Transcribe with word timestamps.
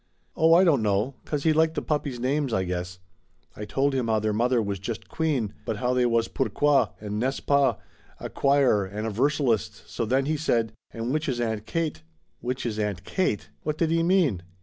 "Oh, 0.35 0.55
I 0.55 0.63
don't 0.63 0.81
know. 0.81 1.13
'Cause 1.25 1.43
he 1.43 1.53
liked 1.53 1.75
the 1.75 1.81
puppies' 1.83 2.19
names, 2.19 2.53
I 2.55 2.63
guess. 2.63 2.97
I 3.55 3.65
told 3.65 3.93
him 3.93 4.07
how 4.07 4.17
their 4.17 4.33
mother 4.33 4.59
was 4.59 4.79
just 4.79 5.07
Queen, 5.07 5.53
but 5.63 5.77
how 5.77 5.93
they 5.93 6.07
was 6.07 6.27
Pourquoi 6.27 6.87
and 6.99 7.19
N'est 7.19 7.35
ce 7.37 7.39
pas 7.39 7.75
a 8.19 8.27
'quirer 8.27 8.83
and 8.83 9.07
'versalist 9.13 9.81
and 9.81 9.87
so 9.91 10.03
then 10.07 10.25
he 10.25 10.37
said: 10.37 10.73
'And 10.89 11.13
which 11.13 11.29
is 11.29 11.39
Aunt 11.39 11.67
Kate?'" 11.67 12.01
"Which 12.39 12.65
is 12.65 12.79
Aunt 12.79 13.03
Kate? 13.03 13.51
What 13.61 13.77
did 13.77 13.91
he 13.91 14.01
mean?" 14.01 14.41